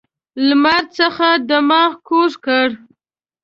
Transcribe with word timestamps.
لمر 0.47 0.83
څخه 0.97 1.27
دماغ 1.49 1.91
کوز 2.07 2.33
کړ. 2.45 2.67